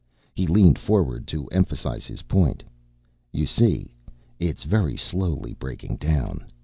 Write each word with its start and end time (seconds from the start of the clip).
He 0.33 0.47
leaned 0.47 0.79
forward 0.79 1.27
to 1.27 1.45
emphasize 1.49 2.07
his 2.07 2.23
point. 2.23 2.63
"You 3.31 3.45
see, 3.45 3.93
it's 4.39 4.63
very 4.63 4.97
slowly 4.97 5.53
breaking 5.53 5.97
down. 5.97 6.47